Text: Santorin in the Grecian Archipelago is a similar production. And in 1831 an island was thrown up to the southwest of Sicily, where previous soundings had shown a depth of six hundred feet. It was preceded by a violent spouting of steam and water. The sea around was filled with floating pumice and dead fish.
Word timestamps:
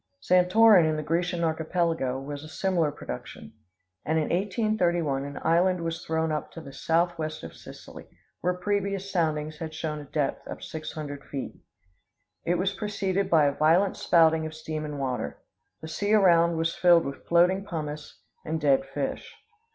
Santorin 0.19 0.87
in 0.89 0.95
the 0.95 1.03
Grecian 1.03 1.43
Archipelago 1.43 2.27
is 2.31 2.43
a 2.43 2.47
similar 2.47 2.91
production. 2.91 3.53
And 4.03 4.17
in 4.17 4.29
1831 4.31 5.25
an 5.25 5.39
island 5.43 5.81
was 5.83 6.03
thrown 6.03 6.31
up 6.31 6.51
to 6.53 6.59
the 6.59 6.73
southwest 6.73 7.43
of 7.43 7.55
Sicily, 7.55 8.05
where 8.39 8.55
previous 8.55 9.11
soundings 9.11 9.59
had 9.59 9.75
shown 9.75 9.99
a 9.99 10.05
depth 10.05 10.47
of 10.47 10.63
six 10.63 10.93
hundred 10.93 11.23
feet. 11.25 11.53
It 12.43 12.55
was 12.57 12.73
preceded 12.73 13.29
by 13.29 13.45
a 13.45 13.51
violent 13.53 13.95
spouting 13.95 14.43
of 14.47 14.55
steam 14.55 14.85
and 14.85 14.97
water. 14.99 15.37
The 15.81 15.87
sea 15.87 16.15
around 16.15 16.57
was 16.57 16.73
filled 16.73 17.05
with 17.05 17.27
floating 17.27 17.63
pumice 17.63 18.21
and 18.43 18.59
dead 18.59 18.87
fish. 18.91 19.35